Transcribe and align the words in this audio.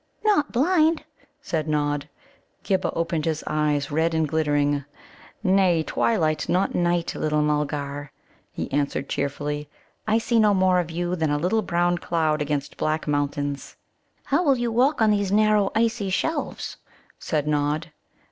"Not 0.25 0.51
blind?" 0.51 1.03
said 1.43 1.67
Nod. 1.67 2.09
Ghibba 2.63 2.91
opened 2.93 3.25
his 3.25 3.43
eyes, 3.45 3.91
red 3.91 4.15
and 4.15 4.27
glittering. 4.27 4.83
"Nay, 5.43 5.83
twilight, 5.83 6.49
not 6.49 6.73
night, 6.73 7.13
little 7.13 7.43
Mulgar," 7.43 8.11
he 8.51 8.71
answered 8.71 9.07
cheerfully. 9.09 9.69
"I 10.07 10.17
see 10.17 10.39
no 10.39 10.55
more 10.55 10.79
of 10.79 10.89
you 10.89 11.15
than 11.15 11.29
a 11.29 11.37
little 11.37 11.61
brown 11.61 11.99
cloud 11.99 12.41
against 12.41 12.77
black 12.77 13.07
mountains." 13.07 13.75
"But 14.23 14.29
how 14.31 14.43
will 14.43 14.57
you 14.57 14.71
walk 14.71 15.03
on 15.03 15.11
these 15.11 15.31
narrow, 15.31 15.69
icy 15.75 16.09
shelves?" 16.09 16.77
said 17.19 17.47
Nod. 17.47 17.91